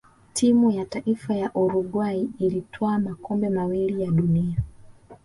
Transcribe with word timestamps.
timu 0.33 0.71
ya 0.71 0.85
taifa 0.85 1.35
ya 1.35 1.51
uruguay 1.53 2.27
ilitwaa 2.39 2.99
makombe 2.99 3.49
mawili 3.49 4.01
ya 4.03 4.11
duniani 4.11 4.57